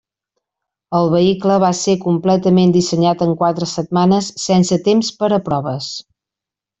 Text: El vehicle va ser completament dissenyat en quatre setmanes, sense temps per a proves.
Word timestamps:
El 0.99 1.09
vehicle 1.15 1.57
va 1.65 1.69
ser 1.81 1.93
completament 2.07 2.73
dissenyat 2.77 3.21
en 3.29 3.35
quatre 3.45 3.67
setmanes, 3.75 4.31
sense 4.49 4.79
temps 4.89 5.13
per 5.23 5.31
a 5.39 5.43
proves. 5.51 5.91